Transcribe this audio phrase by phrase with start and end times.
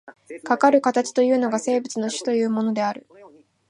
[0.43, 3.05] かかる形というのが、生物の種というものである。